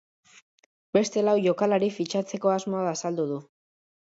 Beste 0.97 1.23
lau 1.27 1.35
jokalari 1.43 1.91
fitxatzeko 1.99 2.55
asmoa 2.55 2.83
azaldu 2.95 3.29
du. 3.35 3.39